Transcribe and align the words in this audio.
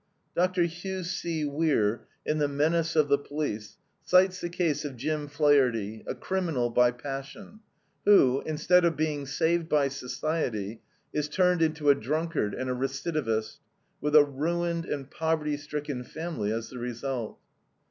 "Mr. 0.35 0.65
Hugh 0.65 1.03
C. 1.03 1.45
Weir, 1.45 2.07
in 2.25 2.39
THE 2.39 2.47
MENACE 2.47 2.95
OF 2.95 3.07
THE 3.07 3.19
POLICE, 3.19 3.77
cites 4.03 4.41
the 4.41 4.49
case 4.49 4.83
of 4.83 4.97
Jim 4.97 5.27
Flaherty, 5.27 6.03
a 6.07 6.15
criminal 6.15 6.71
by 6.71 6.89
passion, 6.89 7.59
who, 8.03 8.41
instead 8.47 8.83
of 8.83 8.97
being 8.97 9.27
saved 9.27 9.69
by 9.69 9.89
society, 9.89 10.81
is 11.13 11.29
turned 11.29 11.61
into 11.61 11.91
a 11.91 11.93
drunkard 11.93 12.55
and 12.55 12.67
a 12.67 12.73
recidivist, 12.73 13.59
with 14.01 14.15
a 14.15 14.25
ruined 14.25 14.85
and 14.85 15.11
poverty 15.11 15.55
stricken 15.55 16.03
family 16.03 16.51
as 16.51 16.71
the 16.71 16.79
result. 16.79 17.37